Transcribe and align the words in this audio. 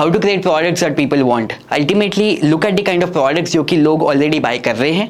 How 0.00 0.10
to 0.10 0.18
create 0.18 0.42
products 0.42 0.82
that 0.84 0.96
people 0.96 1.22
want 1.22 1.52
ultimately 1.72 2.38
look 2.44 2.64
at 2.64 2.74
the 2.74 2.84
kind 2.86 3.02
of 3.04 3.10
products 3.12 3.52
जो 3.52 3.64
कि 3.64 3.76
लोग 3.76 4.02
already 4.02 4.38
bye 4.40 4.58
कर 4.58 4.76
रहे 4.76 4.92
हैं। 4.92 5.08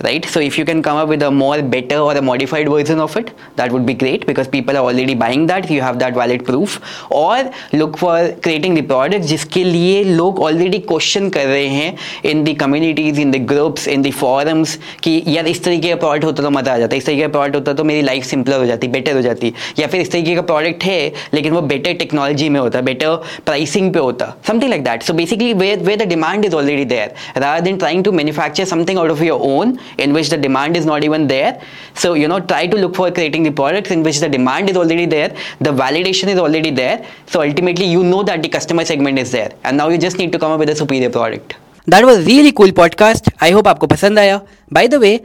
Right 0.00 0.24
so 0.24 0.40
if 0.40 0.56
you 0.58 0.64
can 0.64 0.82
come 0.82 0.96
up 0.96 1.08
with 1.08 1.22
a 1.22 1.30
more 1.30 1.60
better 1.62 1.98
or 1.98 2.16
a 2.16 2.22
modified 2.22 2.68
version 2.68 3.00
of 3.00 3.16
it 3.16 3.32
that 3.56 3.72
would 3.72 3.84
be 3.84 3.94
great 3.94 4.26
because 4.26 4.46
people 4.48 4.76
are 4.76 4.84
already 4.90 5.14
buying 5.14 5.46
that 5.46 5.68
you 5.70 5.80
have 5.80 5.98
that 5.98 6.14
valid 6.14 6.44
proof 6.44 6.80
or 7.10 7.50
look 7.72 7.98
for 7.98 8.16
creating 8.42 8.74
the 8.74 8.82
product 8.82 9.26
जिसके 9.28 9.64
लिए 9.64 10.02
लोग 10.04 10.40
already 10.48 10.80
question 10.92 11.30
कर 11.32 11.46
रहे 11.46 11.66
हैं 11.68 11.96
in 12.32 12.44
the 12.44 12.54
communities 12.62 13.18
in 13.18 13.34
the 13.36 13.42
groups 13.52 13.86
in 13.94 14.06
the 14.06 14.12
forums 14.20 14.76
कि 15.02 15.22
यार 15.28 15.46
इस 15.48 15.62
तरीके 15.64 15.88
का 15.88 15.96
प्रोडक्ट 15.96 16.24
होता 16.24 16.42
तो 16.42 16.50
मज़ा 16.50 16.74
आ 16.74 16.78
जाता 16.78 16.96
इस 16.96 17.06
तरीके 17.06 17.22
का 17.22 17.28
प्रोडक्ट 17.28 17.56
होता 17.56 17.72
तो 17.72 17.84
मेरी 17.84 18.02
लाइफ 18.02 18.24
सिंपलर 18.24 18.58
हो 18.58 18.66
जाती 18.66 18.88
बेटर 18.88 19.16
हो 19.16 19.22
जाती 19.22 19.52
या 19.78 19.86
फिर 19.86 20.00
इस 20.00 20.12
तरीके 20.12 20.34
का 20.34 20.42
प्रोडक्ट 20.52 20.84
है 20.84 21.00
लेकिन 21.34 21.52
वो 21.52 21.60
बेटर 21.74 21.94
टेक्नोलॉजी 22.04 22.48
में 22.48 22.60
होता 22.60 22.80
बेटर 22.90 23.16
प्राइसिंग 23.46 23.92
पे 23.92 23.98
होता 23.98 24.32
something 24.48 24.70
like 24.70 24.84
that 24.84 25.02
so 25.02 25.14
basically 25.22 25.52
where 25.64 25.82
where 25.90 26.04
the 26.04 26.08
demand 26.08 26.44
is 26.44 26.54
already 26.56 26.84
there 26.94 27.14
rather 27.36 27.64
than 27.64 27.78
trying 27.78 28.02
to 28.02 28.12
manufacture 28.12 28.66
something 28.66 28.98
out 28.98 29.10
of 29.10 29.22
your 29.22 29.40
own 29.40 29.78
in 29.96 30.12
which 30.12 30.30
the 30.30 30.36
demand 30.36 30.76
is 30.76 30.84
not 30.86 31.04
even 31.04 31.26
there. 31.26 31.60
So, 31.94 32.14
you 32.14 32.28
know, 32.28 32.40
try 32.40 32.66
to 32.66 32.76
look 32.76 32.96
for 32.96 33.10
creating 33.10 33.42
the 33.42 33.50
products 33.50 33.90
in 33.90 34.02
which 34.02 34.20
the 34.20 34.28
demand 34.28 34.70
is 34.70 34.76
already 34.76 35.06
there, 35.06 35.34
the 35.60 35.70
validation 35.70 36.28
is 36.28 36.38
already 36.38 36.70
there. 36.70 37.04
So, 37.26 37.42
ultimately, 37.42 37.86
you 37.86 38.04
know 38.04 38.22
that 38.24 38.42
the 38.42 38.48
customer 38.48 38.84
segment 38.84 39.18
is 39.18 39.32
there. 39.32 39.52
And 39.64 39.76
now 39.76 39.88
you 39.88 39.98
just 39.98 40.18
need 40.18 40.32
to 40.32 40.38
come 40.38 40.52
up 40.52 40.60
with 40.60 40.68
a 40.70 40.76
superior 40.76 41.10
product. 41.10 41.56
That 41.86 42.04
was 42.04 42.26
really 42.26 42.52
cool 42.52 42.72
podcast. 42.82 43.28
I 43.40 43.50
hope 43.52 43.66
आपको 43.68 43.86
पसंद 43.86 44.18
आया. 44.18 44.40
By 44.74 44.86
the 44.94 45.00
way, 45.00 45.18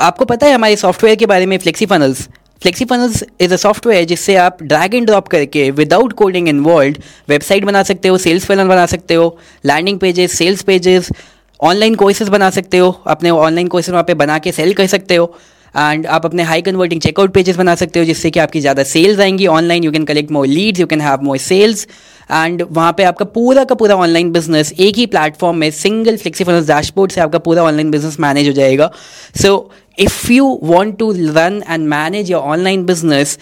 आपको 0.00 0.24
पता 0.24 0.46
है 0.46 0.54
हमारे 0.54 0.76
software 0.76 1.16
के 1.16 1.26
बारे 1.26 1.46
में 1.46 1.56
flexi 1.58 1.86
funnels 1.86 2.28
flexi 2.62 2.84
funnels 2.84 3.22
is 3.40 3.52
a 3.52 3.56
software 3.56 4.04
जिससे 4.04 4.34
आप 4.36 4.62
ड्रैग 4.62 4.94
एंड 4.94 5.06
ड्रॉप 5.06 5.28
करके 5.28 5.70
विदाउट 5.80 6.12
कोडिंग 6.20 6.48
इन्वॉल्व 6.48 6.96
वेबसाइट 7.28 7.64
बना 7.64 7.82
सकते 7.90 8.08
हो 8.08 8.18
सेल्स 8.18 8.44
फनल 8.46 8.68
बना 8.68 8.86
सकते 8.92 9.14
हो 9.14 9.36
landing 9.66 9.98
pages 10.00 10.38
sales 10.38 10.62
pages 10.70 11.10
online 11.60 11.94
courses 11.94 12.28
बना 12.28 12.50
सकते 12.50 12.78
हो, 12.78 12.90
अपने 13.06 13.30
ऑनलाइन 13.30 13.68
कोर्सेज 13.68 13.92
वहाँ 13.92 14.04
पे 14.04 14.14
बना 14.16 14.38
के 14.38 14.52
सेल 14.52 14.72
कर 14.74 14.86
सकते 14.86 15.16
हो 15.16 15.34
एंड 15.74 16.06
आप 16.06 16.24
अपने 16.26 16.42
हाई 16.42 16.62
कन्वर्टिंग 16.62 17.00
चेकआउट 17.00 17.32
पेजेस 17.32 17.56
बना 17.56 17.74
सकते 17.74 17.98
हो, 17.98 18.04
जिससे 18.04 18.30
कि 18.30 18.40
आपकी 18.40 18.60
ज़्यादा 18.60 18.82
सेल्स 18.84 19.20
आएँगी 19.20 19.46
online 19.46 19.84
you 19.84 19.92
can 19.92 20.04
collect 20.04 20.30
more 20.32 20.46
leads 20.46 20.80
you 20.80 20.86
can 20.86 21.00
have 21.00 21.22
more 21.22 21.38
sales 21.38 21.86
and 22.30 22.62
वहाँ 22.70 22.92
पे 22.92 23.04
आपका 23.04 23.24
पूरा 23.34 23.64
का 23.64 23.74
पूरा 23.74 23.94
ऑनलाइन 23.96 24.30
बिज़नेस 24.32 24.72
एक 24.78 24.96
ही 24.96 25.06
प्लेटफॉर्म 25.06 25.56
में 25.56 25.70
सिंगल 25.72 26.16
फ्लेक्सीफोनस 26.16 26.66
डैशबोर्ड 26.66 27.12
से 27.12 27.20
आपका 27.20 27.38
पूरा 27.38 27.62
ऑनलाइन 27.62 27.90
बिज़नेस 27.90 28.18
मैनेज 28.20 28.46
हो 28.48 28.52
जाएगा। 28.52 28.90
So 29.42 29.70
if 29.98 30.32
you 30.32 30.58
want 30.62 30.98
to 30.98 31.10
run 31.12 31.62
and 31.68 31.88
manage 31.88 32.30
your 32.30 32.42
online 32.42 32.84
business 32.86 33.38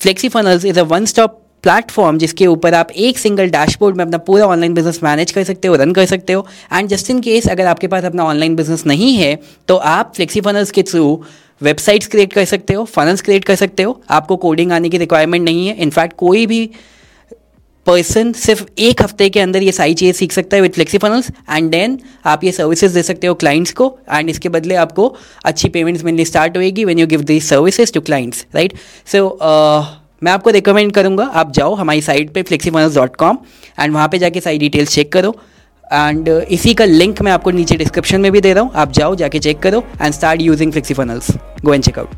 FlexiFunnels 0.00 0.64
is 0.64 0.80
a 0.80 0.82
one 0.84 1.06
stop 1.06 1.39
platform 1.62 2.18
जिसके 2.18 2.46
ऊपर 2.46 2.74
आप 2.74 2.90
एक 2.90 3.18
सिंगल 3.18 3.50
डैशबोर्ड 3.50 3.96
में 3.96 4.04
अपना 4.04 4.18
पूरा 4.20 4.46
ऑनलाइन 4.46 4.74
बिज़नेस 4.74 5.00
मैनेज 5.04 5.32
कर 5.32 5.44
सकते 5.44 5.68
हो 5.68 5.74
रन 5.76 5.92
कर 5.92 6.06
सकते 6.06 6.32
हो। 6.32 6.46
एंड 6.72 6.88
जस्ट 6.88 7.10
इन 7.10 7.20
केस 7.20 7.48
अगर 7.48 7.66
आपके 7.66 7.86
पास 7.86 8.04
अपना 8.04 8.24
ऑनलाइन 8.24 8.56
बिज़नेस 8.56 8.86
नहीं 8.86 9.14
है 9.16 9.38
तो 9.68 9.76
आप 9.76 10.12
फ्लेक्सी 10.16 10.40
फनल्स 10.40 10.70
के 10.70 10.82
थ्रू 10.82 11.22
वेबसाइट्स 11.60 12.06
क्रिएट 12.06 12.32
कर 12.32 12.44
सकते 12.44 12.74
हो 12.74 12.84
फनल्स 12.86 13.22
क्रिएट 13.22 13.44
कर 13.44 13.54
सकते 13.56 13.82
हो। 13.82 14.00
आपको 14.10 14.36
कोडिंग 14.38 14.72
आने 14.72 14.88
की 14.88 14.98
रिक्वायरमेंट 14.98 15.44
नहीं 15.44 15.66
है। 15.68 15.76
इनफैक्ट 15.76 16.16
कोई 16.18 16.46
भी 16.46 16.70
पर्सन 17.86 18.32
सिर्फ़ 18.32 18.64
एक 18.78 19.02
हफ़्ते 19.02 19.28
के 19.30 19.40
अंदर 19.40 19.62
ये 19.62 19.72
सारी 19.72 19.94
चीज़ें 19.94 20.12
सीख 20.12 20.32
सकता 20.32 20.56
है 20.56 20.62
with 20.62 20.70
flexi 20.70 20.98
funnels 20.98 21.30
and 21.50 21.70
then 21.70 21.98
आप 22.24 22.44
ये 22.44 22.52
सर्विसेज़ 22.52 22.94
दे 22.94 23.02
सकते 23.02 23.26
हो 23.26 23.34
क्लाइंट्स 23.34 23.72
को। 23.72 23.96
एंड 24.12 24.30
इसके 24.30 24.48
बदले 24.48 24.74
आपको 24.76 25.14
अच्छी 25.44 25.68
पेमेंट्स 25.68 26.04
मिलनी 26.04 26.24
स्टार्ट 26.24 26.56
होएगी 26.56 26.84
when 26.84 26.98
you 26.98 27.06
give 27.06 27.22
the 27.22 27.40
services 27.42 27.92
to 27.92 28.00
clients 28.00 28.46
right 28.54 28.74
so 29.12 29.28
मैं 30.22 30.32
आपको 30.32 30.50
रिकमेंड 30.50 30.92
करूँगा, 30.92 31.24
आप 31.24 31.52
जाओ 31.52 31.74
हमारी 31.74 32.00
साइट 32.02 32.32
पे 32.34 32.42
फ्लेक्सीफनल्स 32.42 32.94
डॉट 32.94 33.16
कॉम 33.16 33.38
एंड 33.80 33.94
वहाँ 33.94 34.08
पर 34.08 34.18
जाके 34.18 34.40
सारी 34.40 34.58
डिटेल्स 34.58 34.94
चेक 34.94 35.12
करो 35.12 35.34
एंड 35.84 36.28
इसी 36.28 36.74
का 36.74 36.84
लिंक 36.84 37.22
मैं 37.22 37.32
आपको 37.32 37.50
नीचे 37.50 37.76
डिस्क्रिप्शन 37.76 38.20
में 38.20 38.30
भी 38.32 38.40
दे 38.40 38.52
रहा 38.52 38.64
हूँ, 38.64 38.72
आप 38.74 38.92
जाओ 38.92 39.14
जाके 39.14 39.38
चेक 39.38 39.58
करो 39.58 39.84
and 40.02 40.12
start 40.14 40.40
using 40.40 40.72
FlexiFunnels 40.72 41.30
go 41.64 41.74
and 41.74 41.84
check out 41.84 42.08